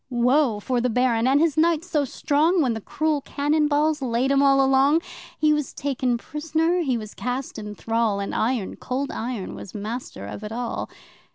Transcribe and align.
Woe 0.09 0.59
for 0.59 0.81
the 0.81 0.89
Baron 0.89 1.27
and 1.27 1.39
his 1.39 1.55
knights 1.55 1.87
so 1.87 2.05
strong, 2.05 2.59
When 2.59 2.73
the 2.73 2.81
cruel 2.81 3.21
cannon 3.21 3.67
balls 3.67 4.01
laid 4.01 4.31
'em 4.31 4.41
all 4.41 4.59
along! 4.65 5.01
He 5.37 5.53
was 5.53 5.75
taken 5.75 6.17
prisoner, 6.17 6.79
he 6.79 6.97
was 6.97 7.13
cast 7.13 7.59
in 7.59 7.75
thrall, 7.75 8.19
And 8.19 8.33
Iron 8.33 8.77
Cold 8.77 9.11
Iron 9.11 9.53
was 9.53 9.75
master 9.75 10.25
of 10.25 10.43
it 10.43 10.51
all! 10.51 10.89